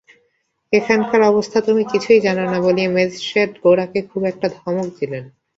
এখানকার 0.73 1.21
অবস্থা 1.23 1.57
তুমি 1.67 1.83
কিছুই 1.91 2.19
জান 2.25 2.37
না 2.45 2.57
বলিয়া 2.65 2.89
ম্যাজিস্ট্রেট 2.91 3.51
গোরাকে 3.63 3.99
খুব 4.09 4.21
একটা 4.31 4.47
ধমক 4.55 4.87
দিলেন। 4.99 5.23